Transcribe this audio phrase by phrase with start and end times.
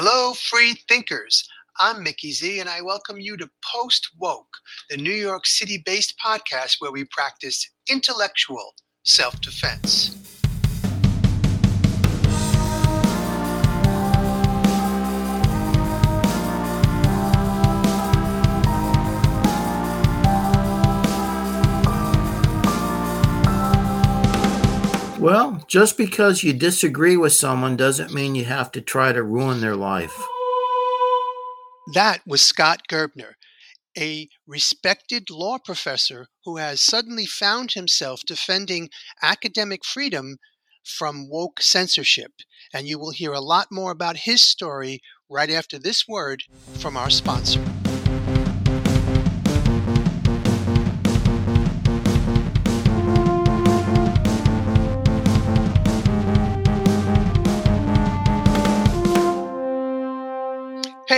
[0.00, 1.42] Hello, free thinkers.
[1.80, 4.56] I'm Mickey Z, and I welcome you to Post Woke,
[4.88, 10.17] the New York City based podcast where we practice intellectual self defense.
[25.18, 29.60] Well, just because you disagree with someone doesn't mean you have to try to ruin
[29.60, 30.16] their life.
[31.92, 33.34] That was Scott Gerber,
[33.98, 40.36] a respected law professor who has suddenly found himself defending academic freedom
[40.84, 42.30] from woke censorship.
[42.72, 46.44] And you will hear a lot more about his story right after this word
[46.78, 47.64] from our sponsor.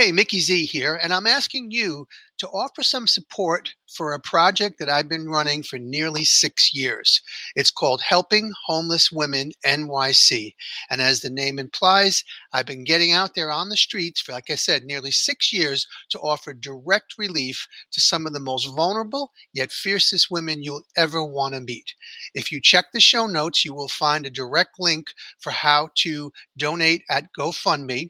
[0.01, 2.07] Hey, Mickey Z here, and I'm asking you
[2.39, 7.21] to offer some support for a project that I've been running for nearly six years.
[7.55, 10.55] It's called Helping Homeless Women NYC.
[10.89, 14.49] And as the name implies, I've been getting out there on the streets for, like
[14.49, 19.31] I said, nearly six years to offer direct relief to some of the most vulnerable
[19.53, 21.93] yet fiercest women you'll ever want to meet.
[22.33, 25.09] If you check the show notes, you will find a direct link
[25.41, 28.09] for how to donate at GoFundMe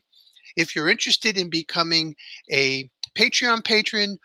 [0.55, 2.15] if you're interested in becoming
[2.51, 4.17] a Patreon patron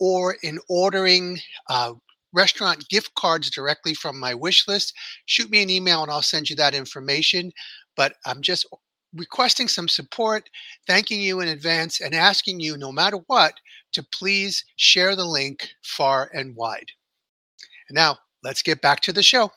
[0.00, 1.38] or in ordering
[1.68, 1.92] uh,
[2.32, 4.94] restaurant gift cards directly from my wish list,
[5.26, 7.52] shoot me an email and I'll send you that information.
[7.96, 8.66] But I'm just
[9.14, 10.48] requesting some support,
[10.86, 13.54] thanking you in advance, and asking you, no matter what,
[13.92, 16.90] to please share the link far and wide.
[17.88, 19.52] And now, let's get back to the show.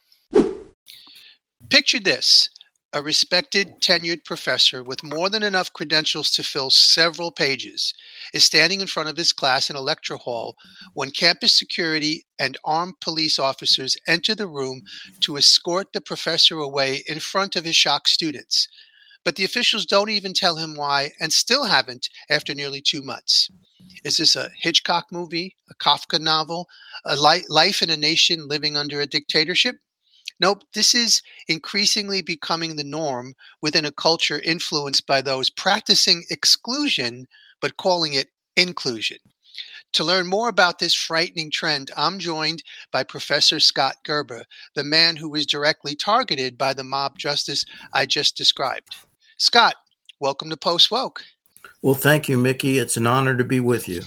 [1.70, 2.50] Picture this
[2.96, 7.94] a respected tenured professor with more than enough credentials to fill several pages,
[8.34, 10.56] is standing in front of his class in a lecture hall
[10.94, 14.82] when campus security and armed police officers enter the room
[15.20, 18.70] to escort the professor away in front of his shocked students.
[19.26, 23.50] But the officials don't even tell him why and still haven't after nearly two months.
[24.06, 26.70] Is this a Hitchcock movie, a Kafka novel,
[27.04, 29.76] a li- life in a nation living under a dictatorship?
[30.40, 37.28] Nope, this is increasingly becoming the norm within a culture influenced by those practicing exclusion
[37.62, 39.18] but calling it inclusion.
[39.94, 45.16] To learn more about this frightening trend, I'm joined by Professor Scott Gerber, the man
[45.16, 47.64] who was directly targeted by the mob justice
[47.94, 48.94] I just described.
[49.38, 49.76] Scott,
[50.20, 51.24] welcome to Post Woke.
[51.82, 52.78] Well, thank you, Mickey.
[52.78, 54.02] It's an honor to be with you.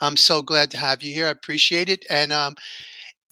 [0.00, 1.26] I'm so glad to have you here.
[1.26, 2.06] I appreciate it.
[2.08, 2.56] And um,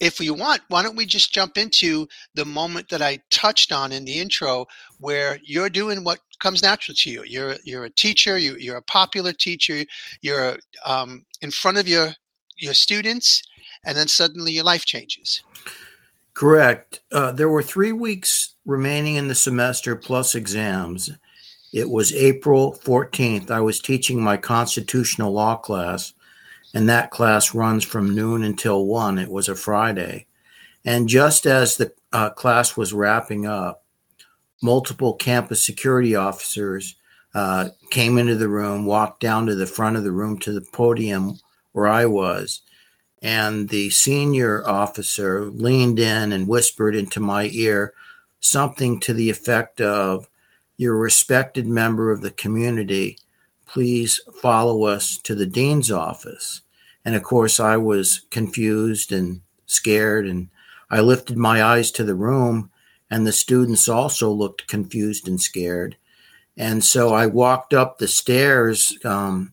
[0.04, 3.90] if we want, why don't we just jump into the moment that I touched on
[3.90, 4.66] in the intro,
[5.00, 7.24] where you're doing what comes natural to you.
[7.24, 8.36] You're you're a teacher.
[8.36, 9.84] You, you're a popular teacher.
[10.20, 12.12] You're um, in front of your
[12.58, 13.42] your students,
[13.86, 15.42] and then suddenly your life changes.
[16.34, 17.00] Correct.
[17.10, 21.10] Uh, there were three weeks remaining in the semester plus exams.
[21.72, 23.50] It was April 14th.
[23.50, 26.12] I was teaching my constitutional law class
[26.74, 29.18] and that class runs from noon until one.
[29.18, 30.26] It was a Friday.
[30.84, 33.84] And just as the uh, class was wrapping up,
[34.60, 36.96] multiple campus security officers
[37.34, 40.60] uh, came into the room, walked down to the front of the room to the
[40.72, 41.38] podium
[41.72, 42.60] where I was.
[43.22, 47.94] And the senior officer leaned in and whispered into my ear
[48.40, 50.28] something to the effect of,
[50.76, 53.18] You're a respected member of the community.
[53.66, 56.62] Please follow us to the dean's office.
[57.04, 60.26] And of course, I was confused and scared.
[60.26, 60.48] And
[60.90, 62.70] I lifted my eyes to the room,
[63.10, 65.96] and the students also looked confused and scared.
[66.56, 69.52] And so I walked up the stairs um,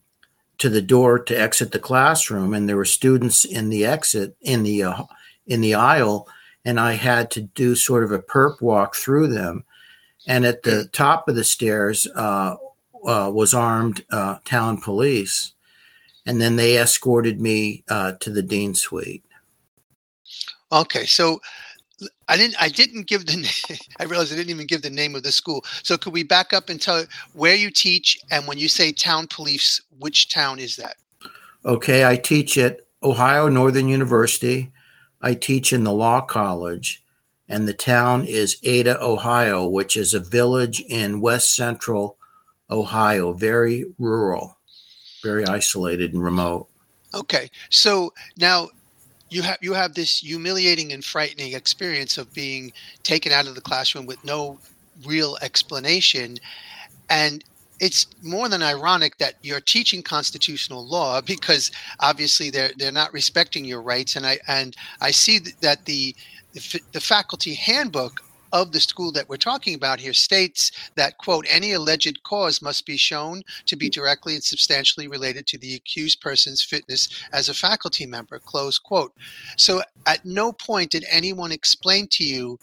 [0.59, 4.63] to the door to exit the classroom, and there were students in the exit in
[4.63, 5.03] the uh,
[5.47, 6.27] in the aisle,
[6.63, 9.63] and I had to do sort of a perp walk through them.
[10.27, 12.55] And at the top of the stairs uh,
[13.05, 15.53] uh, was armed uh, town police,
[16.25, 19.23] and then they escorted me uh, to the dean suite.
[20.71, 21.41] Okay, so
[22.27, 22.55] I didn't.
[22.61, 23.77] I didn't give the.
[23.99, 25.63] I realized I didn't even give the name of the school.
[25.83, 29.27] So could we back up and tell where you teach and when you say town
[29.27, 30.95] police, which town is that?
[31.65, 34.71] Okay, I teach at Ohio Northern University.
[35.21, 37.03] I teach in the law college,
[37.47, 42.17] and the town is Ada, Ohio, which is a village in west central
[42.71, 44.57] Ohio, very rural
[45.21, 46.67] very isolated and remote.
[47.13, 48.69] Okay, so now
[49.29, 52.71] you have you have this humiliating and frightening experience of being
[53.03, 54.59] taken out of the classroom with no
[55.05, 56.37] real explanation,
[57.09, 57.43] and
[57.79, 63.65] it's more than ironic that you're teaching constitutional law because obviously they're they're not respecting
[63.65, 66.15] your rights and i and i see that the
[66.53, 68.21] the faculty handbook
[68.53, 72.85] of the school that we're talking about here states that quote any alleged cause must
[72.85, 73.93] be shown to be mm.
[73.93, 79.13] directly and substantially related to the accused person's fitness as a faculty member close quote
[79.57, 82.57] so at no point did anyone explain to you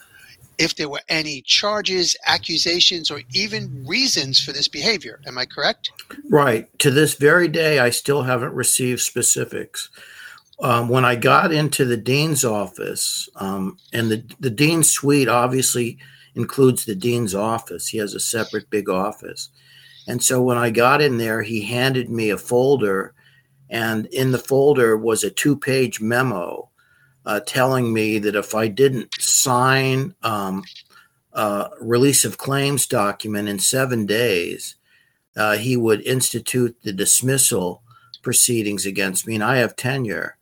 [0.58, 5.20] if there were any charges, accusations, or even reasons for this behavior.
[5.26, 5.92] Am I correct?
[6.28, 6.66] Right.
[6.80, 9.88] To this very day, I still haven't received specifics.
[10.60, 15.98] Um, when I got into the dean's office, um, and the, the dean's suite obviously
[16.34, 19.50] includes the dean's office, he has a separate big office.
[20.08, 23.14] And so when I got in there, he handed me a folder,
[23.70, 26.70] and in the folder was a two page memo
[27.26, 30.64] uh, telling me that if I didn't sign um,
[31.34, 34.76] a release of claims document in seven days,
[35.36, 37.82] uh, he would institute the dismissal
[38.22, 40.37] proceedings against me, and I have tenure.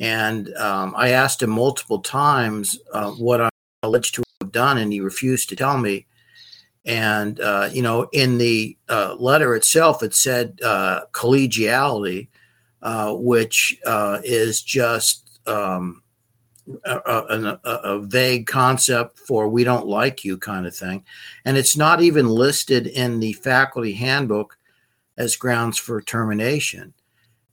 [0.00, 3.50] And um, I asked him multiple times uh, what I'm
[3.82, 6.06] alleged to have done, and he refused to tell me.
[6.86, 12.28] And, uh, you know, in the uh, letter itself, it said uh, collegiality,
[12.80, 16.02] uh, which uh, is just um,
[16.84, 21.04] a, a, a, vague concept for we don't like you kind of thing.
[21.44, 24.56] And it's not even listed in the faculty handbook
[25.18, 26.94] as grounds for termination.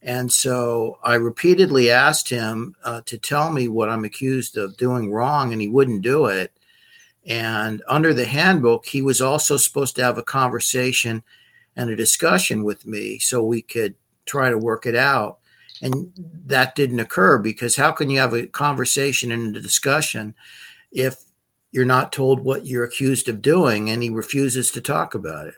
[0.08, 5.12] And so I repeatedly asked him uh, to tell me what I'm accused of doing
[5.12, 6.54] wrong, and he wouldn't do it.
[7.26, 11.24] And under the handbook, he was also supposed to have a conversation
[11.76, 13.96] and a discussion with me so we could
[14.26, 15.40] try to work it out.
[15.82, 16.14] And
[16.46, 20.34] that didn't occur because how can you have a conversation and a discussion
[20.90, 21.22] if
[21.74, 25.56] you're not told what you're accused of doing and he refuses to talk about it?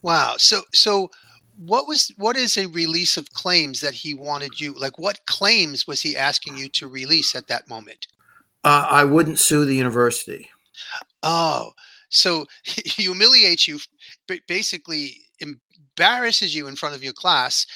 [0.00, 0.36] Wow.
[0.38, 1.10] So, so
[1.56, 5.86] what was what is a release of claims that he wanted you like what claims
[5.86, 8.06] was he asking you to release at that moment?
[8.64, 10.50] Uh, i wouldn't sue the university.
[11.22, 11.72] Oh
[12.08, 13.78] so he humiliates you
[14.46, 17.66] basically embarrasses you in front of your class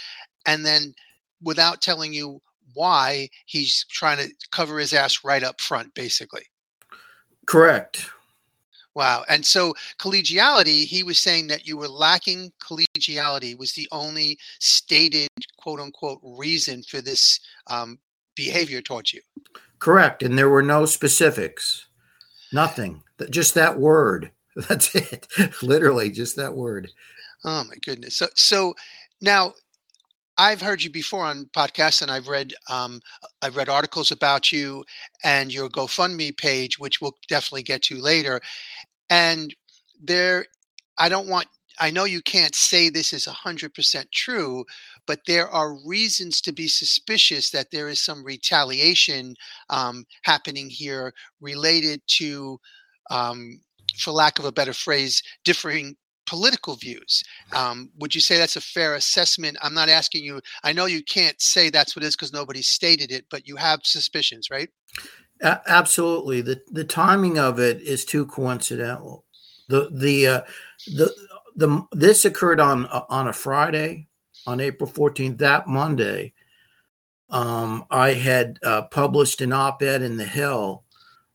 [0.46, 0.94] and then
[1.42, 2.40] without telling you
[2.74, 6.44] why he's trying to cover his ass right up front basically.
[7.46, 8.10] Correct
[8.96, 9.26] Wow.
[9.28, 15.28] And so collegiality, he was saying that you were lacking collegiality was the only stated
[15.58, 17.98] quote unquote reason for this um,
[18.34, 19.20] behavior towards you.
[19.80, 20.22] Correct.
[20.22, 21.88] And there were no specifics.
[22.54, 23.02] Nothing.
[23.28, 24.30] Just that word.
[24.68, 25.26] That's it.
[25.62, 26.88] Literally just that word.
[27.44, 28.16] Oh my goodness.
[28.16, 28.74] So so
[29.20, 29.52] now
[30.38, 33.00] I've heard you before on podcasts, and I've read um,
[33.42, 34.84] I've read articles about you
[35.24, 38.40] and your GoFundMe page, which we'll definitely get to later.
[39.08, 39.54] And
[40.02, 40.46] there,
[40.98, 41.46] I don't want.
[41.78, 44.64] I know you can't say this is hundred percent true,
[45.06, 49.34] but there are reasons to be suspicious that there is some retaliation
[49.70, 52.58] um, happening here related to,
[53.10, 53.60] um,
[53.98, 57.22] for lack of a better phrase, differing political views.
[57.52, 59.56] Um, would you say that's a fair assessment?
[59.62, 62.62] I'm not asking you, I know you can't say that's what it is because nobody
[62.62, 64.68] stated it, but you have suspicions, right?
[65.42, 66.40] Absolutely.
[66.40, 69.24] The the timing of it is too coincidental.
[69.68, 70.40] The the uh,
[70.86, 71.12] the
[71.54, 74.08] the this occurred on uh, on a Friday,
[74.46, 75.36] on April 14th.
[75.38, 76.32] That Monday,
[77.28, 80.84] um, I had uh, published an op-ed in the Hill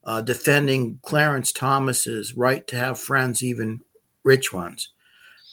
[0.03, 3.81] uh, defending Clarence Thomas's right to have friends, even
[4.23, 4.89] rich ones.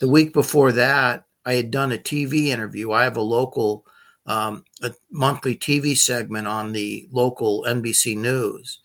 [0.01, 2.93] The week before that, I had done a TV interview.
[2.93, 3.87] I have a local,
[4.27, 8.81] um, a monthly TV segment on the local NBC News,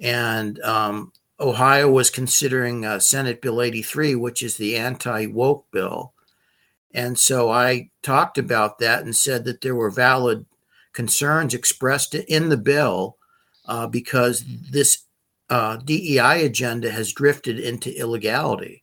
[0.00, 6.12] and um, Ohio was considering uh, Senate Bill 83, which is the anti woke bill.
[6.94, 10.46] And so I talked about that and said that there were valid
[10.92, 13.16] concerns expressed in the bill
[13.66, 15.04] uh, because this
[15.48, 18.81] uh, DEI agenda has drifted into illegality.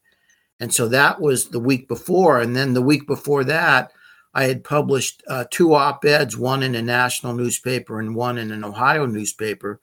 [0.60, 2.42] And so that was the week before.
[2.42, 3.92] And then the week before that,
[4.34, 8.52] I had published uh, two op eds, one in a national newspaper and one in
[8.52, 9.80] an Ohio newspaper,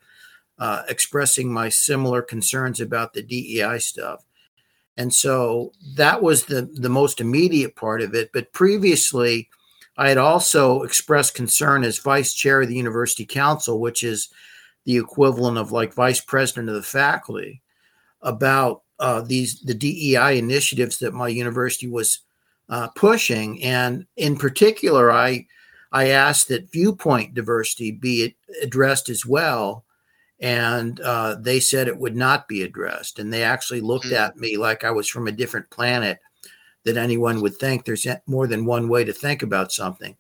[0.59, 4.25] uh, expressing my similar concerns about the DEI stuff.
[4.97, 8.31] And so that was the, the most immediate part of it.
[8.33, 9.49] But previously,
[9.99, 14.29] I had also expressed concern as vice chair of the university council, which is
[14.85, 17.63] the equivalent of like vice president of the faculty,
[18.23, 22.21] about uh, these the DEI initiatives that my university was
[22.69, 25.47] uh, pushing, and in particular, I
[25.93, 29.85] I asked that viewpoint diversity be addressed as well,
[30.41, 34.17] and uh, they said it would not be addressed, and they actually looked mm-hmm.
[34.17, 36.19] at me like I was from a different planet
[36.85, 37.85] that anyone would think.
[37.85, 40.17] There's more than one way to think about something.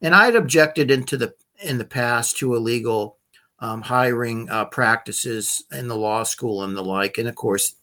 [0.00, 3.16] And I had objected into the in the past to illegal
[3.60, 7.76] um, hiring uh, practices in the law school and the like, and of course,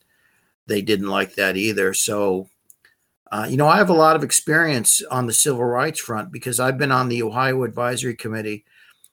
[0.66, 1.94] they didn't like that either.
[1.94, 2.48] So,
[3.30, 6.60] uh, you know, I have a lot of experience on the civil rights front because
[6.60, 8.64] I've been on the Ohio Advisory Committee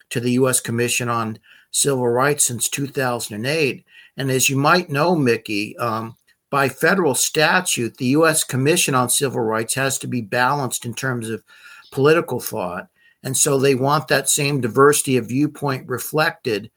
[0.09, 0.59] to the U.S.
[0.59, 1.39] Commission on
[1.71, 3.85] Civil Rights since 2008.
[4.17, 6.15] And as you might know, Mickey, um,
[6.49, 8.43] by federal statute, the U.S.
[8.43, 11.43] Commission on Civil Rights has to be balanced in terms of
[11.91, 12.87] political thought.
[13.23, 16.69] And so they want that same diversity of viewpoint reflected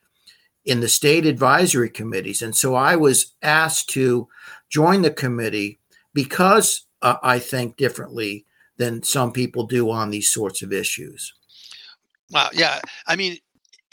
[0.64, 2.42] in the state advisory committees.
[2.42, 4.28] And so I was asked to
[4.70, 5.78] join the committee
[6.14, 11.32] because uh, I think differently than some people do on these sorts of issues.
[12.30, 12.48] Wow.
[12.52, 12.80] Yeah.
[13.06, 13.38] I mean,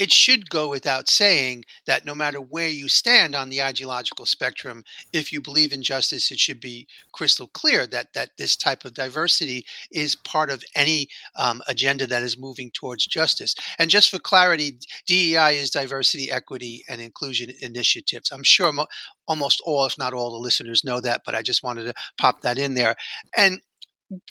[0.01, 4.83] it should go without saying that no matter where you stand on the ideological spectrum,
[5.13, 8.95] if you believe in justice, it should be crystal clear that that this type of
[8.95, 13.53] diversity is part of any um, agenda that is moving towards justice.
[13.77, 18.31] And just for clarity, DEI is diversity, equity, and inclusion initiatives.
[18.31, 18.87] I'm sure mo-
[19.27, 22.41] almost all, if not all, the listeners know that, but I just wanted to pop
[22.41, 22.95] that in there.
[23.37, 23.61] And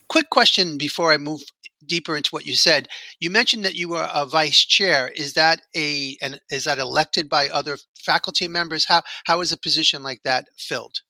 [0.08, 1.42] quick question before I move
[1.86, 2.88] deeper into what you said.
[3.20, 5.08] You mentioned that you were a vice chair.
[5.08, 8.84] Is that a and is that elected by other faculty members?
[8.84, 11.00] How how is a position like that filled?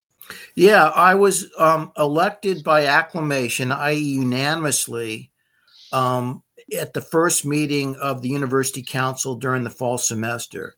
[0.55, 5.31] Yeah, I was um, elected by acclamation, i.e., unanimously,
[5.93, 6.43] um,
[6.79, 10.77] at the first meeting of the university council during the fall semester.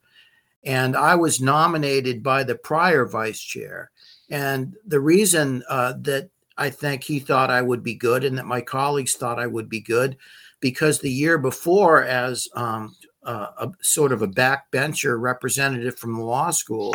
[0.65, 3.91] And I was nominated by the prior vice chair.
[4.31, 6.31] And the reason uh, that
[6.63, 9.69] I think he thought I would be good and that my colleagues thought I would
[9.69, 10.17] be good
[10.61, 16.23] because the year before, as um, uh, a sort of a backbencher representative from the
[16.23, 16.95] law school,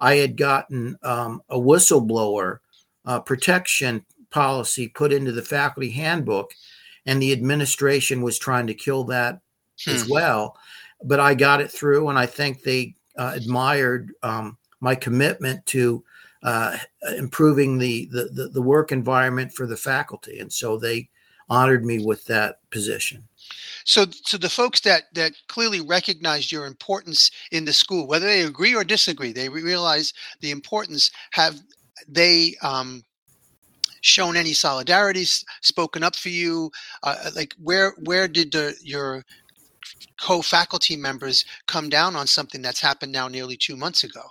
[0.00, 2.58] I had gotten um, a whistleblower
[3.04, 6.50] uh, protection policy put into the faculty handbook,
[7.06, 9.40] and the administration was trying to kill that
[9.84, 9.90] hmm.
[9.92, 10.56] as well.
[11.04, 16.02] But I got it through, and I think they uh, admired um, my commitment to
[16.42, 16.78] uh,
[17.16, 21.08] improving the, the the work environment for the faculty, and so they
[21.48, 23.26] honored me with that position.
[23.84, 28.42] So, so the folks that that clearly recognized your importance in the school, whether they
[28.42, 31.10] agree or disagree, they realize the importance.
[31.30, 31.60] Have
[32.08, 33.04] they um,
[34.00, 35.24] shown any solidarity,
[35.60, 36.70] spoken up for you?
[37.02, 39.24] Uh, like, where where did the, your
[40.20, 44.22] co-faculty members come down on something that's happened now nearly two months ago?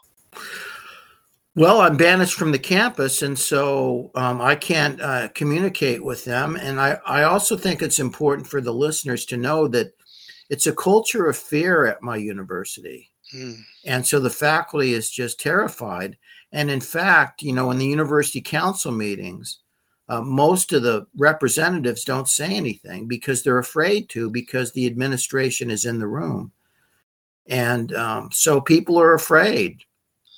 [1.58, 6.58] Well, I'm banished from the campus, and so um, I can't uh, communicate with them.
[6.58, 9.94] And I, I also think it's important for the listeners to know that
[10.50, 13.10] it's a culture of fear at my university.
[13.34, 13.58] Mm.
[13.86, 16.18] And so the faculty is just terrified.
[16.52, 19.60] And in fact, you know, in the university council meetings,
[20.10, 25.72] uh, most of the representatives don't say anything because they're afraid to, because the administration
[25.72, 26.52] is in the room.
[27.48, 29.84] And um, so people are afraid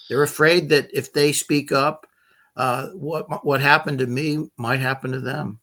[0.09, 2.07] they're afraid that if they speak up,
[2.55, 5.59] uh, what what happened to me might happen to them.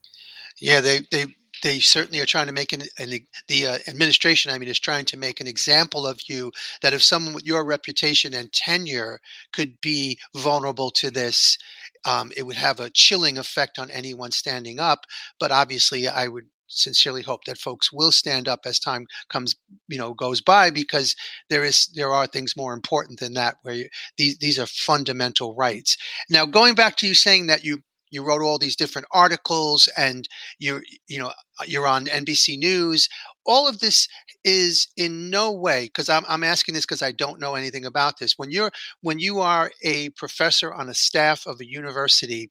[0.60, 1.26] Yeah, they they
[1.62, 3.10] they certainly are trying to make an, an
[3.48, 4.52] the uh, administration.
[4.52, 7.64] I mean, is trying to make an example of you that if someone with your
[7.64, 9.18] reputation and tenure
[9.52, 11.58] could be vulnerable to this,
[12.04, 15.06] um, it would have a chilling effect on anyone standing up.
[15.40, 19.56] But obviously, I would sincerely hope that folks will stand up as time comes
[19.88, 21.14] you know goes by because
[21.50, 25.54] there is there are things more important than that where you, these these are fundamental
[25.54, 25.96] rights.
[26.30, 30.28] Now going back to you saying that you you wrote all these different articles and
[30.58, 31.32] you you know
[31.66, 33.08] you're on NBC News
[33.46, 34.08] all of this
[34.44, 38.18] is in no way because I'm, I'm asking this because i don't know anything about
[38.18, 38.34] this.
[38.36, 42.50] When you're when you are a professor on a staff of a university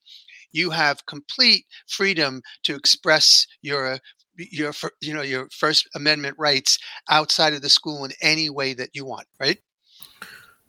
[0.54, 4.00] you have complete freedom to express your
[4.38, 6.80] your you know your first amendment rights
[7.10, 9.60] outside of the school in any way that you want right?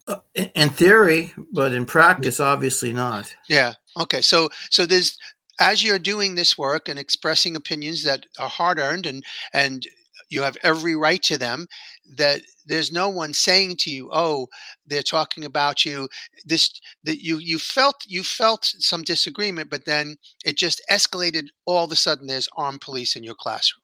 [0.07, 3.35] Uh, in theory but in practice obviously not.
[3.49, 5.17] Yeah okay so so there's
[5.61, 9.87] as you're doing this work and expressing opinions that are hard earned and and
[10.29, 11.67] you have every right to them
[12.17, 14.47] that there's no one saying to you oh
[14.87, 16.09] they're talking about you
[16.45, 21.85] this that you you felt you felt some disagreement but then it just escalated all
[21.85, 23.83] of a sudden there's armed police in your classroom.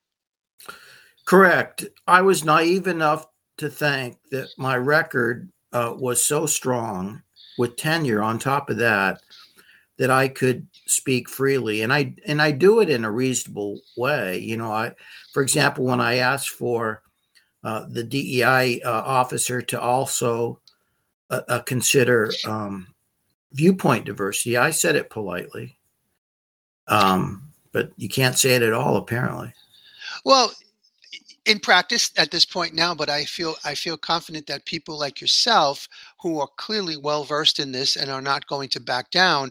[1.24, 1.84] Correct.
[2.06, 3.26] I was naive enough
[3.58, 7.22] to think that my record uh, was so strong
[7.58, 9.20] with tenure on top of that
[9.98, 14.38] that i could speak freely and i and i do it in a reasonable way
[14.38, 14.90] you know i
[15.34, 17.02] for example when i asked for
[17.64, 20.58] uh, the dei uh, officer to also
[21.30, 22.86] uh, uh, consider um,
[23.52, 25.76] viewpoint diversity i said it politely
[26.88, 29.54] Um, but you can't say it at all, apparently.
[30.24, 30.52] Well,
[31.46, 35.20] in practice at this point now, but I feel I feel confident that people like
[35.20, 35.88] yourself,
[36.20, 39.50] who are clearly well versed in this and are not going to back down,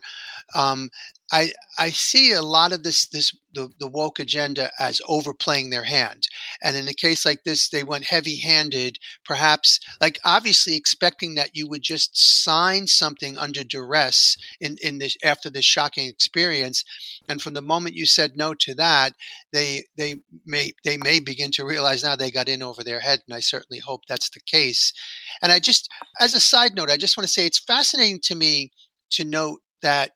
[0.54, 0.89] um,
[1.32, 5.84] I I see a lot of this this the, the woke agenda as overplaying their
[5.84, 6.27] hand.
[6.62, 11.56] And in a case like this, they went heavy handed, perhaps like obviously expecting that
[11.56, 16.84] you would just sign something under duress in, in this after this shocking experience.
[17.27, 19.13] And from the moment you said no to that,
[19.51, 20.15] they they
[20.46, 23.22] may they may begin to realize now they got in over their head.
[23.27, 24.94] And I certainly hope that's the case.
[25.41, 25.89] And I just
[26.20, 28.72] as a side note, I just want to say it's fascinating to me
[29.12, 30.12] to note that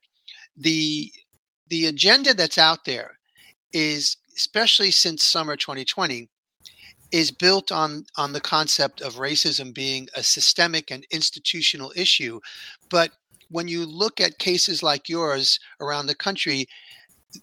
[0.56, 1.12] the
[1.70, 3.18] the agenda that's out there
[3.74, 6.30] is especially since summer 2020
[7.12, 12.40] is built on on the concept of racism being a systemic and institutional issue.
[12.90, 13.12] But
[13.50, 16.68] when you look at cases like yours around the country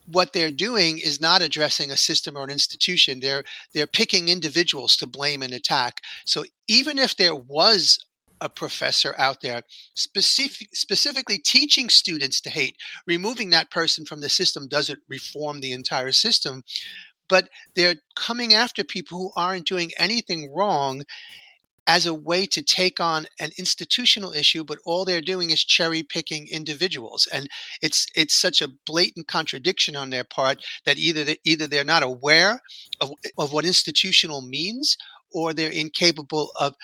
[0.07, 3.21] what they're doing is not addressing a system or an institution.
[3.21, 3.45] They're
[3.75, 6.01] they're picking individuals to blame and attack.
[6.25, 7.99] So even if there was
[8.41, 9.63] a professor out there
[9.95, 12.77] specific, specifically teaching students to hate.
[13.07, 16.63] Removing that person from the system doesn't reform the entire system,
[17.29, 21.03] but they're coming after people who aren't doing anything wrong
[21.87, 26.03] as a way to take on an institutional issue but all they're doing is cherry
[26.03, 27.49] picking individuals and
[27.83, 32.03] it's it's such a blatant contradiction on their part that either they, either they're not
[32.03, 32.61] aware
[33.01, 34.97] of, of what institutional means
[35.33, 36.75] or they're incapable of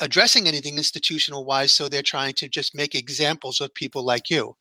[0.00, 1.72] addressing anything institutional wise.
[1.72, 4.56] So they're trying to just make examples of people like you.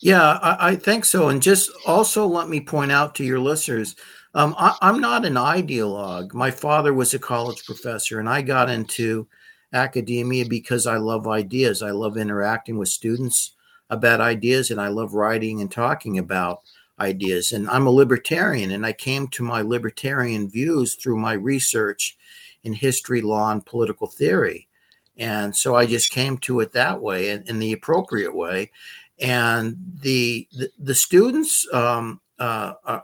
[0.00, 1.28] Yeah, I, I think so.
[1.28, 3.96] And just also let me point out to your listeners
[4.36, 6.34] um, I, I'm not an ideologue.
[6.34, 9.26] My father was a college professor, and I got into
[9.72, 11.82] academia because I love ideas.
[11.82, 13.56] I love interacting with students
[13.88, 16.60] about ideas, and I love writing and talking about
[17.00, 17.52] ideas.
[17.52, 22.18] And I'm a libertarian, and I came to my libertarian views through my research
[22.66, 24.68] in history, law, and political theory.
[25.16, 28.70] And so I just came to it that way in, in the appropriate way.
[29.18, 33.00] And the the, the students um, uh, uh,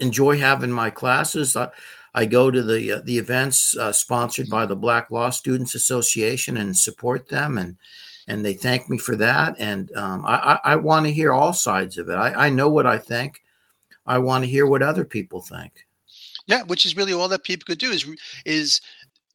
[0.00, 1.56] enjoy having my classes.
[1.56, 1.70] I,
[2.14, 6.58] I go to the uh, the events uh, sponsored by the Black Law Students Association
[6.58, 7.76] and support them, and
[8.28, 9.54] and they thank me for that.
[9.58, 12.16] And um, I, I, I want to hear all sides of it.
[12.16, 13.42] I, I know what I think.
[14.04, 15.86] I want to hear what other people think.
[16.50, 18.06] Yeah, which is really all that people could do is
[18.44, 18.80] is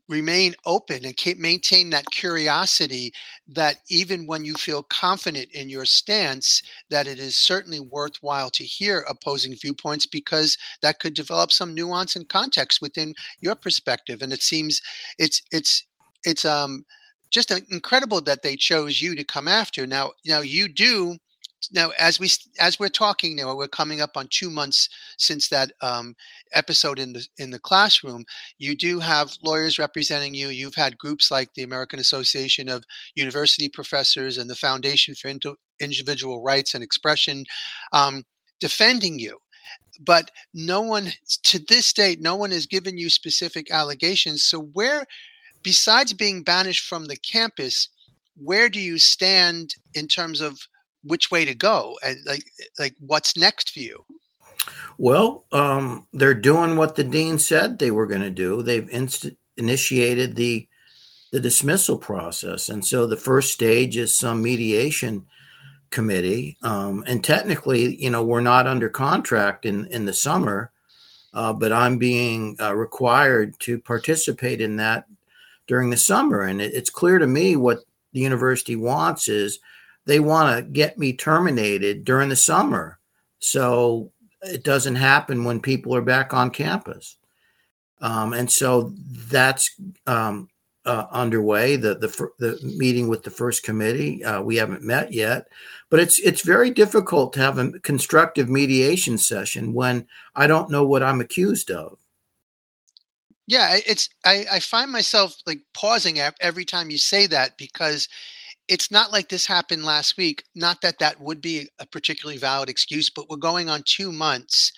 [0.09, 3.13] remain open and keep maintain that curiosity
[3.47, 8.63] that even when you feel confident in your stance that it is certainly worthwhile to
[8.65, 14.21] hear opposing viewpoints because that could develop some nuance and context within your perspective.
[14.21, 14.81] And it seems
[15.19, 15.85] it's it's
[16.25, 16.85] it's um
[17.31, 19.87] just incredible that they chose you to come after.
[19.87, 21.17] Now now you do
[21.71, 25.71] now as we as we're talking now we're coming up on two months since that
[25.81, 26.15] um,
[26.53, 28.25] episode in the in the classroom.
[28.57, 30.49] You do have lawyers representing you.
[30.49, 32.83] You've had groups like the american association of
[33.15, 35.31] university professors and the foundation for
[35.79, 37.45] individual rights and expression
[37.93, 38.23] um,
[38.59, 39.37] defending you.
[39.99, 41.11] But no one
[41.43, 44.43] to this date no one has given you specific allegations.
[44.43, 45.05] So where
[45.63, 47.89] besides being banished from the campus
[48.37, 50.59] where do you stand in terms of
[51.05, 52.43] which way to go and like
[52.79, 54.05] like what's next for you?
[54.97, 58.61] Well um, they're doing what the dean said they were going to do.
[58.61, 60.67] They've inst- initiated the
[61.31, 65.25] the dismissal process and so the first stage is some mediation
[65.89, 70.71] committee um, and technically you know we're not under contract in in the summer
[71.33, 75.05] uh, but i'm being uh, required to participate in that
[75.67, 77.79] during the summer and it, it's clear to me what
[78.13, 79.59] the university wants is
[80.05, 82.99] they want to get me terminated during the summer.
[83.39, 87.17] So it doesn't happen when people are back on campus.
[88.01, 88.93] Um, and so
[89.29, 90.49] that's um,
[90.85, 91.75] uh, underway.
[91.75, 95.47] The, the the meeting with the first committee uh, we haven't met yet,
[95.89, 100.85] but it's it's very difficult to have a constructive mediation session when I don't know
[100.85, 101.97] what I'm accused of.
[103.47, 108.07] Yeah, it's I, I find myself like pausing every time you say that because
[108.67, 110.43] it's not like this happened last week.
[110.55, 114.71] Not that that would be a particularly valid excuse, but we're going on two months,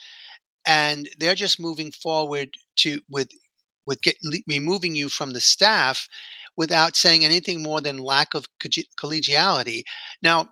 [0.66, 3.30] and they're just moving forward to with
[3.86, 6.08] with get, removing you from the staff
[6.58, 9.84] without saying anything more than lack of collegiality.
[10.22, 10.50] Now,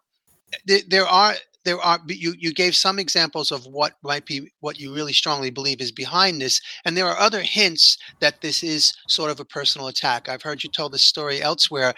[0.88, 1.34] there are
[1.66, 5.50] there are you you gave some examples of what might be what you really strongly
[5.50, 9.46] believe is behind this and there are other hints that this is sort of a
[9.46, 11.94] personal attack i've heard you tell this story elsewhere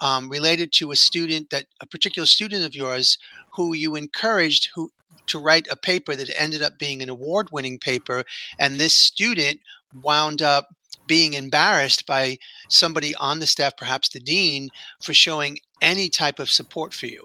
[0.00, 3.18] um, related to a student that a particular student of yours
[3.52, 4.90] who you encouraged who
[5.30, 8.24] to write a paper that ended up being an award winning paper.
[8.58, 9.60] And this student
[10.02, 10.68] wound up
[11.06, 16.50] being embarrassed by somebody on the staff, perhaps the dean, for showing any type of
[16.50, 17.24] support for you.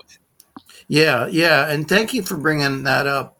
[0.88, 1.70] Yeah, yeah.
[1.70, 3.40] And thank you for bringing that up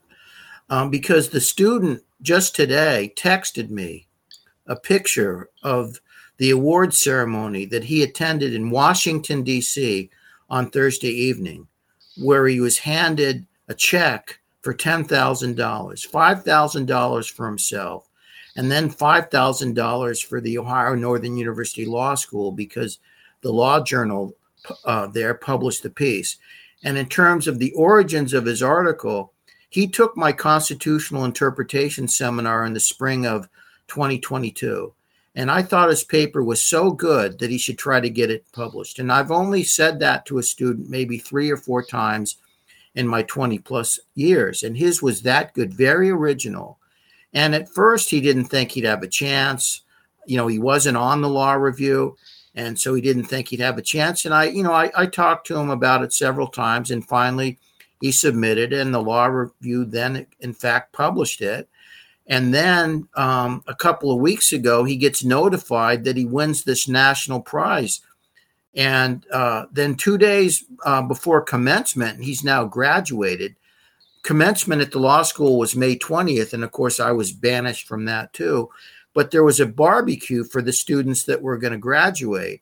[0.70, 4.08] um, because the student just today texted me
[4.68, 6.00] a picture of
[6.38, 10.10] the award ceremony that he attended in Washington, D.C.
[10.50, 11.68] on Thursday evening,
[12.18, 18.10] where he was handed a check for $10,000, $5,000 for himself,
[18.58, 23.00] and then $5,000 for the Ohio Northern University Law School because
[23.42, 24.34] the Law Journal
[24.84, 26.38] uh, there published the piece.
[26.86, 29.34] And in terms of the origins of his article,
[29.70, 33.50] he took my constitutional interpretation seminar in the spring of
[33.88, 34.94] 2022.
[35.36, 38.46] And I thought his paper was so good that he should try to get it
[38.54, 39.00] published.
[39.00, 42.38] And I've only said that to a student maybe three or four times
[42.94, 44.64] in my 20 plus years.
[44.64, 46.78] And his was that good, very original.
[47.34, 49.82] And at first, he didn't think he'd have a chance.
[50.26, 52.16] You know, he wasn't on the law review.
[52.56, 54.24] And so he didn't think he'd have a chance.
[54.26, 56.90] And I, you know, I, I talked to him about it several times.
[56.90, 57.60] And finally,
[58.02, 61.70] he submitted, and the law review then, in fact, published it.
[62.28, 66.88] And then um, a couple of weeks ago, he gets notified that he wins this
[66.88, 68.02] national prize.
[68.74, 73.56] And uh, then two days uh, before commencement, he's now graduated.
[74.24, 76.54] Commencement at the law school was May 20th.
[76.54, 78.70] And of course, I was banished from that too.
[79.16, 82.62] But there was a barbecue for the students that were going to graduate.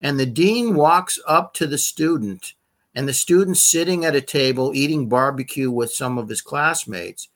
[0.00, 2.54] And the dean walks up to the student,
[2.94, 7.28] and the student's sitting at a table eating barbecue with some of his classmates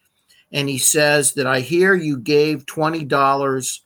[0.55, 3.83] and he says that I hear you gave twenty dollars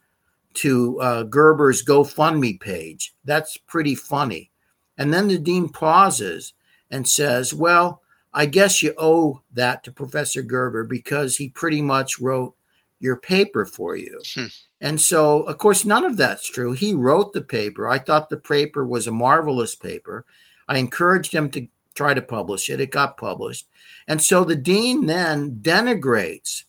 [0.53, 3.13] to uh, Gerber's GoFundMe page.
[3.25, 4.51] That's pretty funny.
[4.97, 6.53] And then the dean pauses
[6.91, 8.03] and says, "Well,
[8.33, 12.55] I guess you owe that to Professor Gerber because he pretty much wrote
[12.99, 14.45] your paper for you." Hmm.
[14.81, 16.71] And so, of course, none of that's true.
[16.71, 17.87] He wrote the paper.
[17.87, 20.25] I thought the paper was a marvelous paper.
[20.67, 22.79] I encouraged him to try to publish it.
[22.79, 23.67] It got published.
[24.07, 26.63] And so the dean then denigrates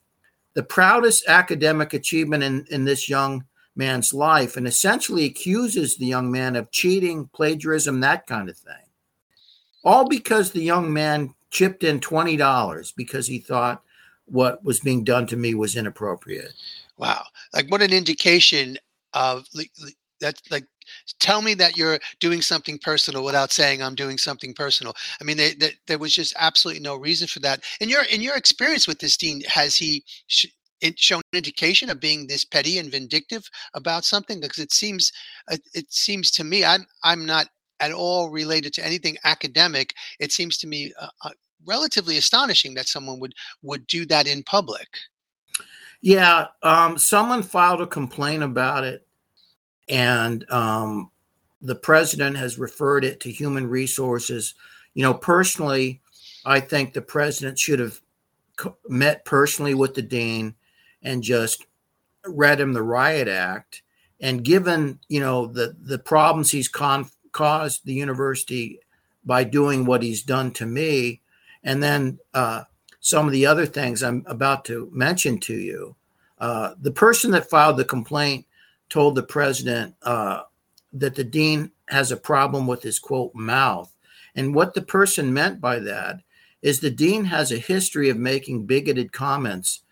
[0.55, 3.45] the proudest academic achievement in, in this young
[3.77, 8.75] man's life and essentially accuses the young man of cheating, plagiarism, that kind of thing.
[9.85, 13.83] All because the young man chipped in $20 because he thought
[14.31, 16.53] what was being done to me was inappropriate.
[16.97, 17.25] Wow.
[17.55, 18.79] Like what an indication
[19.15, 19.47] of
[20.21, 20.65] that's like
[21.19, 24.95] tell me that you're doing something personal without saying I'm doing something personal.
[25.21, 27.65] I mean, they, they, there was just absolutely no reason for that.
[27.81, 30.47] In your in your experience with this dean, has he sh-
[30.97, 34.41] shown indication of being this petty and vindictive about something?
[34.41, 35.13] Because it seems
[35.51, 37.49] uh, it seems to me I'm I'm not
[37.81, 39.95] at all related to anything academic.
[40.19, 41.31] It seems to me uh, uh,
[41.67, 44.89] relatively astonishing that someone would would do that in public.
[46.03, 49.07] Yeah, um, someone filed a complaint about it
[49.91, 51.11] and um,
[51.61, 54.55] the president has referred it to human resources.
[54.95, 56.01] You know, personally,
[56.47, 58.01] I think the president should have
[58.89, 60.55] met personally with the dean
[61.03, 61.67] and just
[62.27, 63.83] read him the riot act.
[64.21, 68.81] And given you know the the problems he's con- caused the university
[69.25, 71.21] by doing what he's done to me,
[71.65, 72.65] and then uh,
[73.01, 75.97] some of the other things I'm about to mention to you,
[76.39, 78.47] uh, the person that filed the complaint
[78.89, 80.43] told the president uh,
[80.93, 83.95] that the dean has a problem with his quote mouth.
[84.35, 86.21] And what the person meant by that
[86.63, 89.83] is the dean has a history of making bigoted comments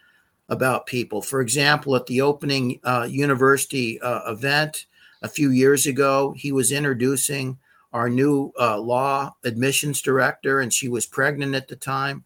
[0.48, 1.22] about people.
[1.22, 4.86] For example, at the opening uh, university uh, event
[5.22, 7.58] a few years ago, he was introducing
[7.92, 12.24] our new uh, law admissions director, and she was pregnant at the time.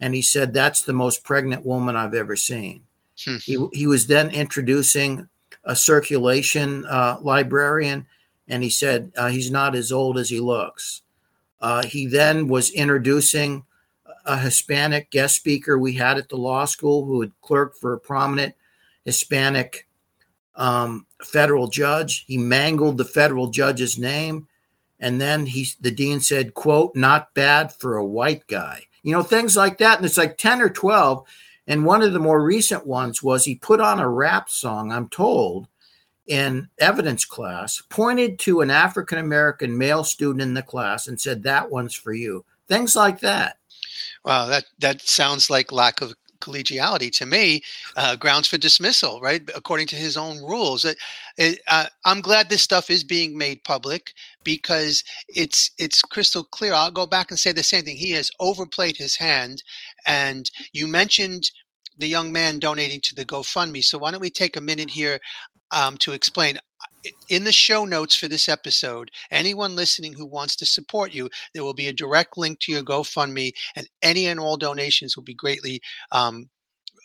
[0.00, 2.84] And he said, That's the most pregnant woman I've ever seen.
[3.24, 3.36] Hmm.
[3.36, 5.28] He, he was then introducing
[5.64, 8.06] a circulation uh, librarian,
[8.48, 11.02] and he said uh, he's not as old as he looks.
[11.60, 13.64] Uh, he then was introducing
[14.24, 18.00] a Hispanic guest speaker we had at the law school who had clerked for a
[18.00, 18.54] prominent
[19.04, 19.86] Hispanic
[20.56, 22.24] um, federal judge.
[22.26, 24.46] He mangled the federal judge's name,
[25.00, 29.22] and then he the dean said, "quote Not bad for a white guy." You know
[29.22, 31.26] things like that, and it's like ten or twelve
[31.70, 35.08] and one of the more recent ones was he put on a rap song, I'm
[35.08, 35.68] told,
[36.26, 41.44] in evidence class, pointed to an African American male student in the class and said,
[41.44, 42.44] That one's for you.
[42.66, 43.58] Things like that.
[44.24, 47.62] Wow, that, that sounds like lack of collegiality to me
[47.96, 50.96] uh, grounds for dismissal right according to his own rules it,
[51.36, 54.12] it, uh, i'm glad this stuff is being made public
[54.44, 56.72] because it's it's crystal clear.
[56.72, 57.96] I'll go back and say the same thing.
[57.96, 59.62] He has overplayed his hand
[60.06, 61.50] and you mentioned
[61.98, 65.18] the young man donating to the gofundme so why don't we take a minute here
[65.70, 66.58] um, to explain
[67.28, 71.64] in the show notes for this episode, anyone listening who wants to support you, there
[71.64, 75.34] will be a direct link to your GoFundMe, and any and all donations will be
[75.34, 75.80] greatly
[76.12, 76.48] um,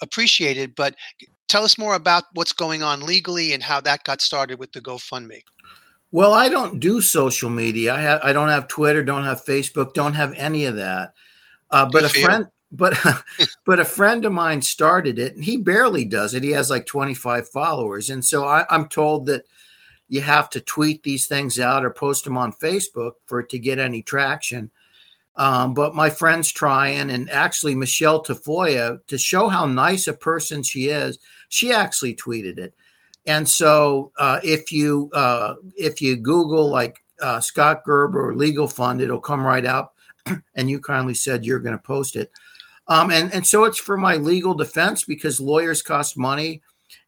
[0.02, 0.76] appreciated.
[0.76, 0.96] But
[1.48, 4.82] tell us more about what's going on legally and how that got started with the
[4.82, 5.42] GoFundMe.
[6.12, 7.94] Well, I don't do social media.
[7.94, 11.14] I have, I don't have Twitter, don't have Facebook, don't have any of that.
[11.72, 12.98] Uh, but a friend, but
[13.66, 16.44] but a friend of mine started it, and he barely does it.
[16.44, 19.46] He has like 25 followers, and so I, I'm told that
[20.08, 23.60] you have to tweet these things out or post them on Facebook for it to
[23.60, 24.72] get any traction.
[25.38, 30.64] Um, but my friend's trying, and actually, Michelle Tafoya, to show how nice a person
[30.64, 32.74] she is, she actually tweeted it.
[33.26, 38.68] And so, uh, if you uh, if you Google like uh, Scott Gerber or Legal
[38.68, 39.96] Fund, it'll come right up.
[40.56, 42.32] and you kindly said you're going to post it.
[42.88, 46.62] Um, and and so it's for my legal defense because lawyers cost money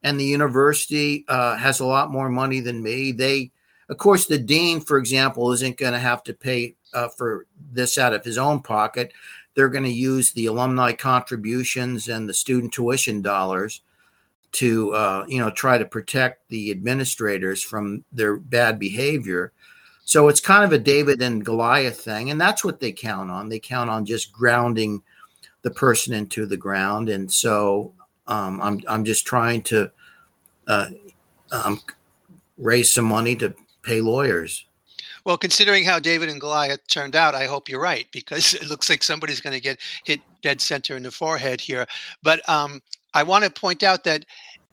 [0.03, 3.11] and the university uh, has a lot more money than me.
[3.11, 3.51] They,
[3.89, 7.97] of course, the dean, for example, isn't going to have to pay uh, for this
[7.97, 9.11] out of his own pocket.
[9.55, 13.81] They're going to use the alumni contributions and the student tuition dollars
[14.53, 19.51] to, uh, you know, try to protect the administrators from their bad behavior.
[20.05, 23.49] So it's kind of a David and Goliath thing, and that's what they count on.
[23.49, 25.03] They count on just grounding
[25.63, 27.93] the person into the ground, and so
[28.27, 29.91] um, I'm I'm just trying to
[30.67, 30.89] uh,
[31.51, 31.81] um,
[32.57, 34.65] raise some money to pay lawyers.
[35.25, 38.89] Well, considering how David and Goliath turned out, I hope you're right because it looks
[38.89, 41.85] like somebody's going to get hit dead center in the forehead here.
[42.23, 42.81] But um,
[43.13, 44.25] I want to point out that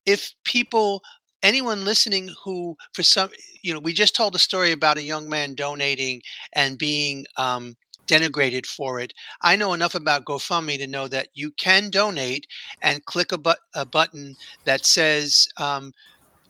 [0.07, 1.03] if people,
[1.43, 3.31] anyone listening who, for some,
[3.63, 7.77] you know, we just told a story about a young man donating and being um,
[8.07, 9.13] denigrated for it.
[9.43, 12.47] I know enough about GoFundMe to know that you can donate
[12.83, 15.93] and click a, but- a button that says um,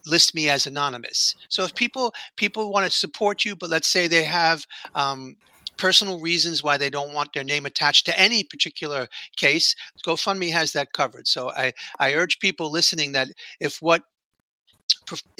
[0.06, 1.34] list me as anonymous.
[1.48, 4.64] So if people people want to support you, but let's say they have
[4.94, 5.36] um,
[5.76, 9.74] personal reasons why they don't want their name attached to any particular case,
[10.06, 11.26] GoFundMe has that covered.
[11.26, 13.28] So I I urge people listening that
[13.60, 14.02] if what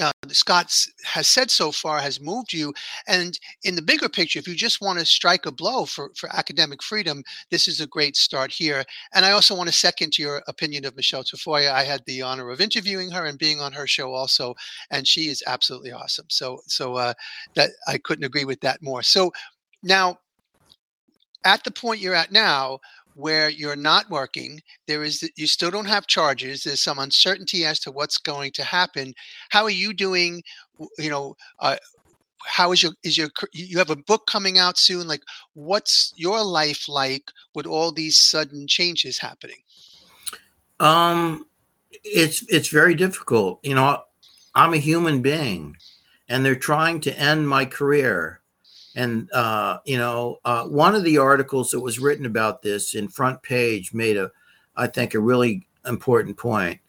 [0.01, 0.75] uh, Scott
[1.05, 2.73] has said so far has moved you.
[3.07, 6.35] And in the bigger picture, if you just want to strike a blow for, for
[6.35, 8.85] academic freedom, this is a great start here.
[9.15, 11.71] And I also want to second your opinion of Michelle Tafoya.
[11.73, 14.55] I had the honor of interviewing her and being on her show also,
[14.91, 16.27] and she is absolutely awesome.
[16.29, 17.15] So, so uh,
[17.55, 19.03] that I couldn't agree with that more.
[19.03, 19.33] So
[19.83, 20.19] now,
[21.45, 22.81] at the point you're at now,
[23.15, 27.81] where you're not working there is you still don't have charges there's some uncertainty as
[27.81, 29.15] to what's going to happen.
[29.51, 30.43] How are you doing
[30.99, 31.77] you know uh,
[32.45, 35.23] how is your is your you have a book coming out soon like
[35.55, 39.63] what's your life like with all these sudden changes happening?
[40.81, 41.47] Um
[42.03, 44.03] it's it's very difficult you know
[44.55, 45.77] i'm a human being
[46.29, 48.41] and they're trying to end my career
[48.95, 53.09] and uh, you know, uh, one of the articles that was written about this in
[53.09, 54.31] front page made a,
[54.77, 56.81] I think, a really important point.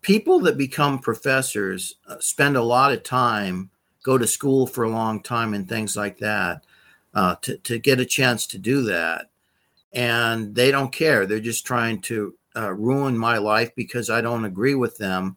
[0.00, 3.70] People that become professors uh, spend a lot of time,
[4.02, 6.64] go to school for a long time, and things like that,
[7.14, 9.30] uh, to to get a chance to do that,
[9.92, 11.26] and they don't care.
[11.26, 15.36] They're just trying to uh, ruin my life because I don't agree with them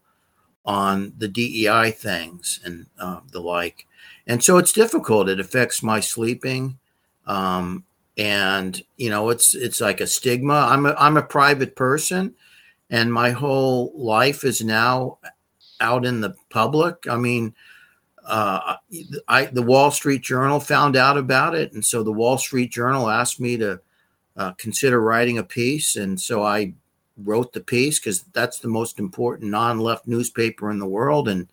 [0.63, 3.87] on the DEI things and uh, the like
[4.31, 5.27] and so it's difficult.
[5.27, 6.79] It affects my sleeping,
[7.27, 7.83] um,
[8.17, 10.53] and you know, it's it's like a stigma.
[10.53, 12.33] I'm a I'm a private person,
[12.89, 15.17] and my whole life is now
[15.81, 17.07] out in the public.
[17.09, 17.53] I mean,
[18.25, 18.77] uh,
[19.27, 23.09] I the Wall Street Journal found out about it, and so the Wall Street Journal
[23.09, 23.81] asked me to
[24.37, 26.73] uh, consider writing a piece, and so I
[27.17, 31.49] wrote the piece because that's the most important non-left newspaper in the world, and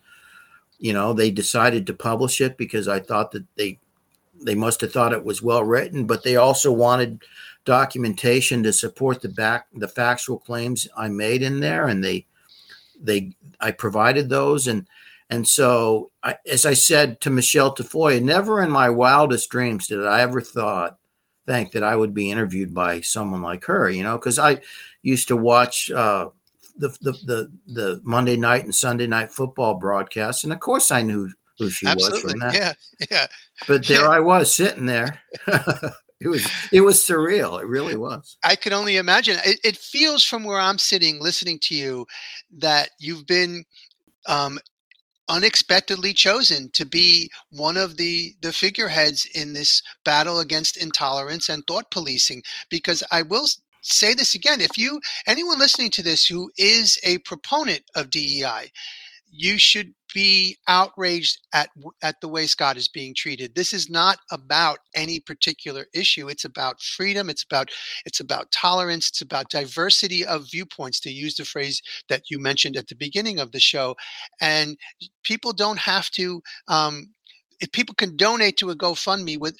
[0.78, 3.78] you know they decided to publish it because i thought that they
[4.40, 7.22] they must have thought it was well written but they also wanted
[7.64, 12.24] documentation to support the back the factual claims i made in there and they
[13.00, 14.86] they i provided those and
[15.30, 20.06] and so I, as i said to michelle tafoya never in my wildest dreams did
[20.06, 20.98] i ever thought
[21.46, 24.60] think that i would be interviewed by someone like her you know because i
[25.02, 26.28] used to watch uh,
[26.78, 31.02] the, the the the Monday night and Sunday night football broadcasts, and of course I
[31.02, 32.22] knew who she Absolutely.
[32.22, 32.54] was from that.
[32.54, 32.72] Yeah,
[33.10, 33.26] yeah.
[33.66, 34.08] But there yeah.
[34.08, 35.20] I was sitting there.
[35.46, 37.60] it was it was surreal.
[37.60, 38.36] It really was.
[38.44, 39.38] I could only imagine.
[39.44, 42.06] It, it feels from where I'm sitting, listening to you,
[42.58, 43.64] that you've been
[44.26, 44.58] um,
[45.28, 51.66] unexpectedly chosen to be one of the the figureheads in this battle against intolerance and
[51.66, 53.46] thought policing because i will
[53.82, 58.70] say this again if you anyone listening to this who is a proponent of DEI
[59.30, 61.68] you should be outraged at
[62.02, 63.54] at the way Scott is being treated.
[63.54, 66.28] This is not about any particular issue.
[66.28, 67.28] It's about freedom.
[67.28, 67.70] It's about
[68.06, 69.08] it's about tolerance.
[69.08, 71.00] It's about diversity of viewpoints.
[71.00, 73.96] To use the phrase that you mentioned at the beginning of the show,
[74.40, 74.76] and
[75.24, 76.42] people don't have to.
[76.68, 77.14] Um,
[77.60, 79.58] if people can donate to a GoFundMe with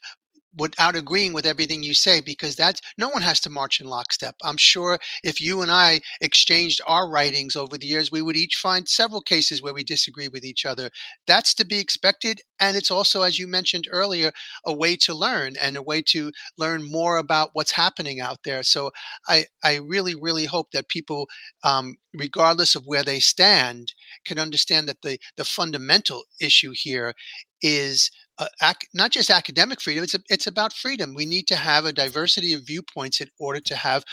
[0.56, 4.34] without agreeing with everything you say because that's no one has to march in lockstep.
[4.42, 8.56] I'm sure if you and I exchanged our writings over the years, we would each
[8.56, 10.90] find several cases where we disagree with each other.
[11.26, 12.40] That's to be expected.
[12.61, 14.32] And it's also, as you mentioned earlier,
[14.66, 18.62] a way to learn and a way to learn more about what's happening out there.
[18.62, 18.90] So
[19.28, 21.28] I, I really, really hope that people,
[21.62, 23.92] um, regardless of where they stand,
[24.24, 27.14] can understand that the, the fundamental issue here
[27.62, 31.14] is uh, ac- not just academic freedom it's a, it's about freedom.
[31.14, 34.05] We need to have a diversity of viewpoints in order to have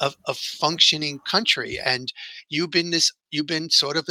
[0.00, 1.78] a, a functioning country.
[1.84, 2.12] And
[2.48, 4.08] you've been this you've been sort of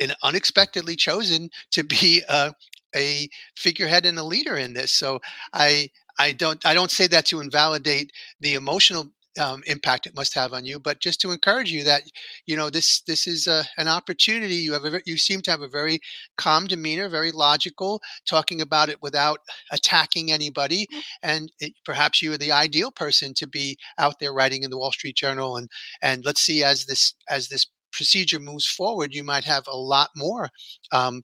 [0.00, 2.52] an unexpectedly chosen to be a,
[2.94, 4.92] a figurehead and a leader in this.
[4.92, 5.20] So
[5.52, 8.10] i I don't I don't say that to invalidate
[8.40, 12.02] the emotional um, impact it must have on you, but just to encourage you that
[12.46, 14.56] you know this this is a, an opportunity.
[14.56, 16.00] You have a, you seem to have a very
[16.36, 19.40] calm demeanor, very logical, talking about it without
[19.72, 21.02] attacking anybody, mm.
[21.22, 24.78] and it, perhaps you are the ideal person to be out there writing in the
[24.78, 25.56] Wall Street Journal.
[25.56, 25.68] And
[26.02, 30.10] and let's see as this as this procedure moves forward, you might have a lot
[30.14, 30.50] more
[30.92, 31.22] um,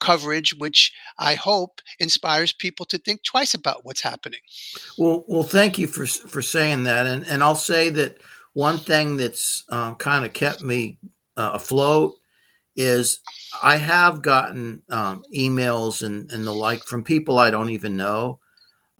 [0.00, 4.40] coverage, which I hope inspires people to think twice about what's happening.
[4.98, 8.18] Well, well, thank you for for saying that, and and I'll say that
[8.52, 10.98] one thing that's uh, kind of kept me
[11.36, 12.14] uh, afloat
[12.76, 13.20] is
[13.62, 18.40] I have gotten um, emails and and the like from people I don't even know.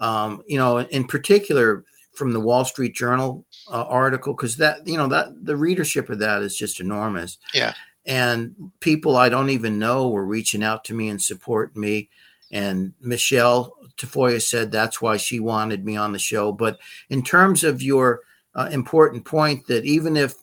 [0.00, 1.84] Um, you know, in particular
[2.16, 6.18] from the Wall Street Journal uh, article, because that you know that the readership of
[6.18, 7.38] that is just enormous.
[7.52, 7.74] Yeah
[8.06, 12.10] and people I don't even know were reaching out to me and supporting me.
[12.50, 16.52] And Michelle Tafoya said that's why she wanted me on the show.
[16.52, 18.20] But in terms of your
[18.54, 20.34] uh, important point, that even if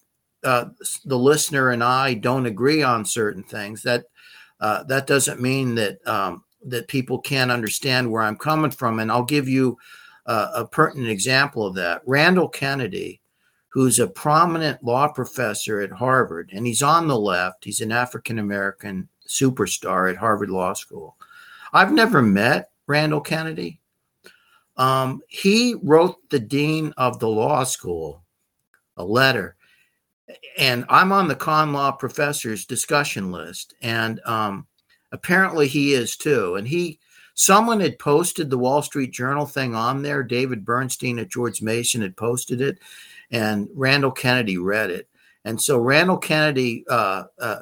[0.43, 0.65] uh,
[1.05, 4.05] the listener and I don't agree on certain things, that
[4.59, 8.99] uh, that doesn't mean that um, that people can't understand where I'm coming from.
[8.99, 9.77] And I'll give you
[10.25, 12.01] uh, a pertinent example of that.
[12.05, 13.20] Randall Kennedy
[13.71, 17.63] who's a prominent law professor at Harvard, and he's on the left.
[17.63, 21.15] He's an African American superstar at Harvard Law School.
[21.71, 23.79] I've never met Randall Kennedy.
[24.75, 28.23] Um, he wrote the dean of the law school
[28.97, 29.55] a letter,
[30.57, 34.67] and I'm on the con law professors discussion list, and um,
[35.13, 36.55] apparently he is too.
[36.55, 36.99] And he,
[37.35, 40.23] someone had posted the Wall Street Journal thing on there.
[40.23, 42.79] David Bernstein at George Mason had posted it,
[43.31, 45.07] and Randall Kennedy read it.
[45.45, 47.59] And so Randall Kennedy uh, uh,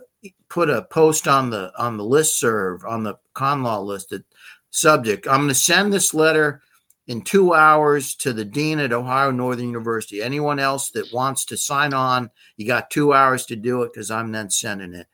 [0.49, 4.23] put a post on the on the list serve on the con law listed
[4.71, 5.27] subject.
[5.27, 6.61] I'm going to send this letter
[7.07, 10.21] in two hours to the dean at Ohio Northern University.
[10.21, 14.11] Anyone else that wants to sign on, you got two hours to do it because
[14.11, 15.07] I'm then sending it.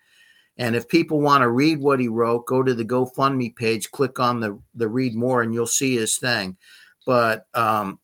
[0.57, 4.19] And if people want to read what he wrote, go to the GoFundMe page, click
[4.19, 6.57] on the the read more, and you'll see his thing.
[7.05, 7.99] But um,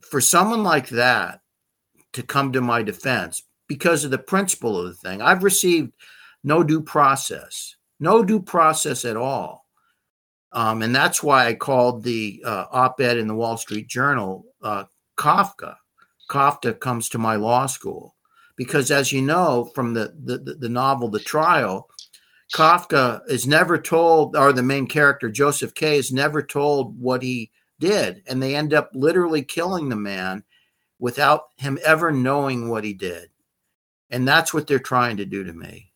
[0.00, 1.40] for someone like that,
[2.18, 5.22] to come to my defense because of the principle of the thing.
[5.22, 5.92] I've received
[6.42, 9.66] no due process, no due process at all.
[10.50, 14.46] Um, and that's why I called the uh, op ed in the Wall Street Journal
[14.62, 14.84] uh,
[15.16, 15.76] Kafka.
[16.28, 18.16] Kafka comes to my law school.
[18.56, 21.88] Because as you know from the, the, the novel The Trial,
[22.52, 27.52] Kafka is never told, or the main character, Joseph K., is never told what he
[27.78, 28.24] did.
[28.26, 30.42] And they end up literally killing the man
[30.98, 33.30] without him ever knowing what he did.
[34.10, 35.92] And that's what they're trying to do to me.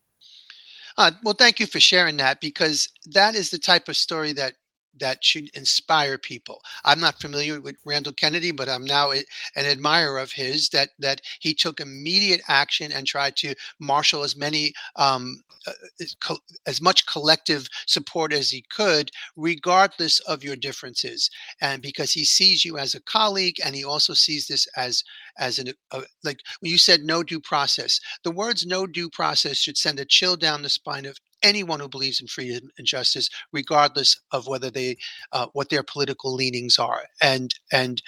[0.99, 4.55] Uh, well, thank you for sharing that because that is the type of story that
[4.99, 6.63] that should inspire people.
[6.85, 9.25] I'm not familiar with Randall Kennedy, but I'm now an
[9.57, 10.69] admirer of his.
[10.71, 16.35] That that he took immediate action and tried to marshal as many um, uh,
[16.67, 21.31] as much collective support as he could, regardless of your differences,
[21.61, 25.03] and because he sees you as a colleague, and he also sees this as
[25.39, 28.01] as an uh, like when you said no due process.
[28.25, 31.89] The words no due process should send a chill down the spine of anyone who
[31.89, 34.97] believes in freedom and justice, regardless of whether they
[35.33, 37.03] uh, what their political leanings are.
[37.21, 38.03] And and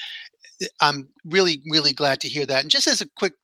[0.80, 2.62] I'm really, really glad to hear that.
[2.62, 3.34] And just as a quick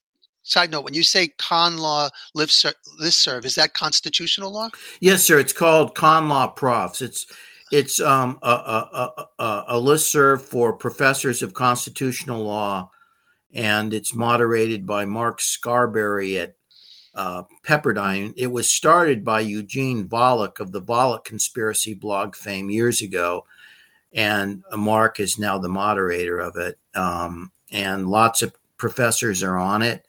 [0.43, 2.67] side note, when you say con law list
[3.09, 4.71] serve, is that constitutional law?
[5.01, 5.39] Yes, sir.
[5.39, 7.03] It's called con law profs.
[7.03, 7.27] It's
[7.73, 12.91] it's um, a, a, a, a list serve for professors of constitutional law,
[13.53, 16.57] and it's moderated by Mark Scarberry at
[17.15, 18.33] uh, Pepperdine.
[18.37, 23.47] It was started by Eugene Volokh of the Volokh Conspiracy blog fame years ago,
[24.13, 26.79] and Mark is now the moderator of it.
[26.95, 30.07] Um, and lots of professors are on it,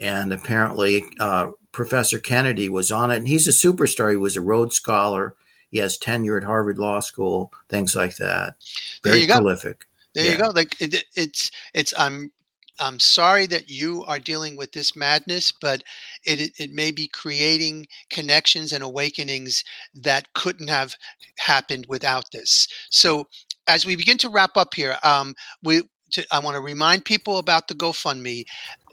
[0.00, 4.10] and apparently uh, Professor Kennedy was on it, and he's a superstar.
[4.10, 5.36] He was a Rhodes Scholar
[5.70, 8.54] he has tenure at Harvard Law School, things like that.
[9.02, 9.84] Very prolific.
[10.14, 10.32] There yeah.
[10.32, 10.48] you go.
[10.48, 12.32] Like it, it's it's I'm
[12.78, 15.82] I'm sorry that you are dealing with this madness, but
[16.24, 19.64] it, it, may be creating connections and awakenings
[19.94, 20.94] that couldn't have
[21.38, 22.68] happened without this.
[22.90, 23.28] So,
[23.68, 27.38] as we begin to wrap up here, um, we to, I want to remind people
[27.38, 28.44] about the GoFundMe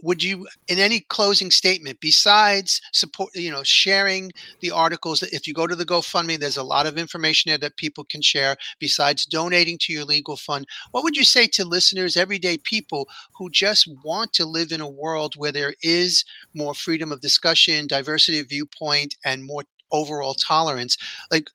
[0.03, 5.53] would you in any closing statement besides support you know sharing the articles if you
[5.53, 9.25] go to the gofundme there's a lot of information there that people can share besides
[9.25, 13.89] donating to your legal fund what would you say to listeners everyday people who just
[14.03, 18.49] want to live in a world where there is more freedom of discussion diversity of
[18.49, 20.97] viewpoint and more overall tolerance?
[21.31, 21.47] Like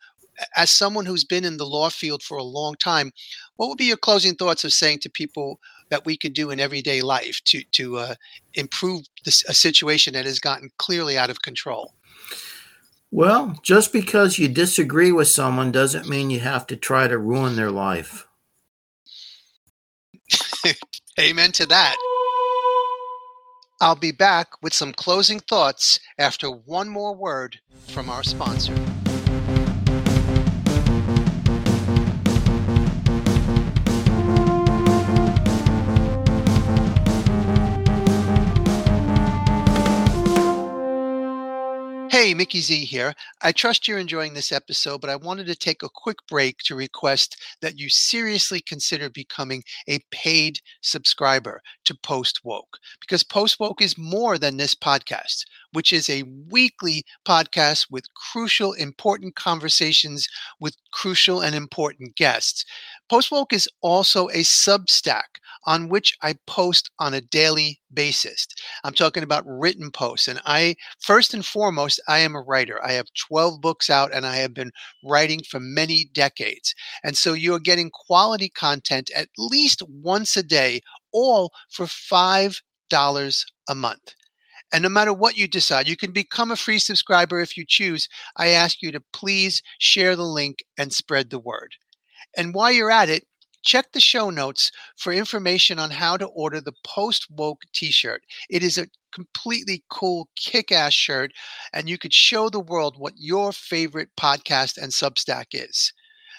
[0.56, 3.12] as someone who's been in the law field for a long time
[3.56, 5.58] what would be your closing thoughts of saying to people
[5.90, 8.14] that we can do in everyday life to to uh,
[8.54, 11.94] improve this, a situation that has gotten clearly out of control?
[13.10, 17.56] Well, just because you disagree with someone doesn't mean you have to try to ruin
[17.56, 18.26] their life.
[21.20, 21.96] Amen to that.
[23.80, 28.74] I'll be back with some closing thoughts after one more word from our sponsor.
[42.18, 43.14] Hey, Mickey Z here.
[43.42, 46.74] I trust you're enjoying this episode, but I wanted to take a quick break to
[46.74, 53.80] request that you seriously consider becoming a paid subscriber to Post Woke because Post Woke
[53.80, 60.26] is more than this podcast, which is a weekly podcast with crucial, important conversations
[60.58, 62.64] with crucial and important guests.
[63.08, 68.46] Post Woke is also a Substack on which I post on a daily basis.
[68.84, 70.28] I'm talking about written posts.
[70.28, 72.84] And I, first and foremost, I am a writer.
[72.84, 74.72] I have 12 books out and I have been
[75.04, 76.74] writing for many decades.
[77.04, 80.80] And so you're getting quality content at least once a day,
[81.12, 82.60] all for $5
[83.68, 84.14] a month.
[84.72, 88.08] And no matter what you decide, you can become a free subscriber if you choose.
[88.36, 91.74] I ask you to please share the link and spread the word.
[92.36, 93.26] And while you're at it,
[93.62, 98.22] check the show notes for information on how to order the Post Woke t shirt.
[98.50, 101.32] It is a completely cool, kick ass shirt,
[101.72, 105.92] and you could show the world what your favorite podcast and Substack is.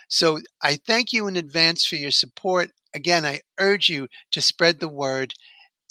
[0.09, 2.71] So I thank you in advance for your support.
[2.93, 5.33] Again, I urge you to spread the word,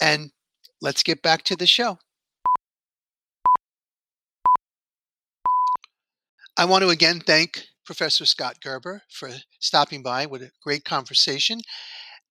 [0.01, 0.31] and
[0.81, 1.99] let's get back to the show.
[6.57, 11.59] I want to again thank Professor Scott Gerber for stopping by with a great conversation.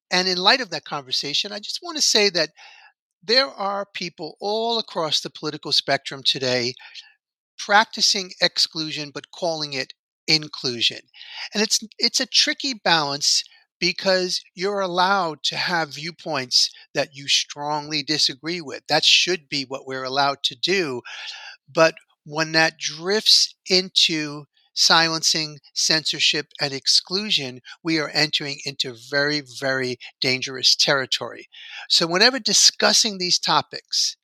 [0.08, 2.50] And in light of that conversation, I just want to say that
[3.24, 6.74] there are people all across the political spectrum today
[7.58, 9.94] practicing exclusion but calling it
[10.28, 11.00] inclusion.
[11.52, 13.42] And it's it's a tricky balance
[13.80, 18.82] because you're allowed to have viewpoints that you strongly disagree with.
[18.88, 21.02] That should be what we're allowed to do.
[21.68, 24.44] But when that drifts into
[24.78, 31.48] silencing, censorship, and exclusion, we are entering into very, very dangerous territory.
[31.88, 34.16] So, whenever discussing these topics,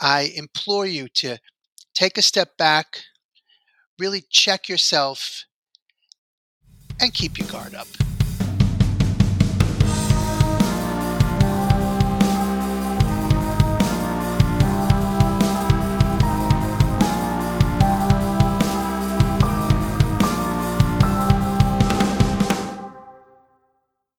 [0.00, 1.38] I implore you to
[1.92, 3.02] take a step back,
[3.98, 5.44] really check yourself,
[7.00, 7.88] and keep your guard up.